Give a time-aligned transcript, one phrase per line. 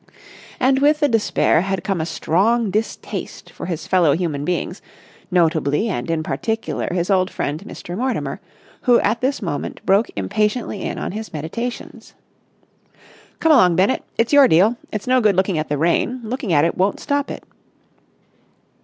[0.59, 4.81] And with the despair had come a strong distaste for his fellow human beings,
[5.29, 7.95] notably and in particular his old friend Mr.
[7.95, 8.41] Mortimer,
[8.81, 12.15] who at this moment broke impatiently in on his meditations.
[13.39, 14.01] "Come along, Bennett.
[14.17, 14.75] It's your deal.
[14.91, 16.19] It's no good looking at the rain.
[16.23, 17.43] Looking at it won't stop it."